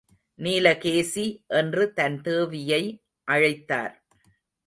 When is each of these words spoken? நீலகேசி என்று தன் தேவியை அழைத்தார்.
நீலகேசி 0.39 1.25
என்று 1.47 1.83
தன் 1.93 2.17
தேவியை 2.21 2.81
அழைத்தார். 3.27 3.95